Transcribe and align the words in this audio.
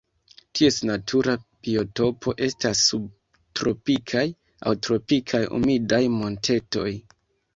Ties 0.59 0.77
natura 0.89 1.33
biotopo 1.65 2.33
estas 2.47 2.79
subtropikaj 2.87 4.25
aŭ 4.71 4.75
tropikaj 4.87 5.43
humidaj 5.51 6.03
montetoj. 6.17 6.89